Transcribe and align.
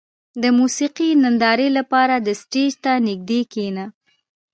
•د 0.43 0.45
موسیقۍ 0.59 1.09
نندارې 1.23 1.67
لپاره 1.77 2.15
د 2.19 2.27
سټېج 2.41 2.71
ته 2.83 2.91
نږدې 3.07 3.39
کښېنه. 3.51 3.85